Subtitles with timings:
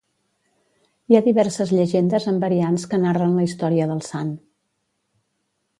[1.11, 4.35] Hi ha diverses llegendes amb variants que narren la història del sant.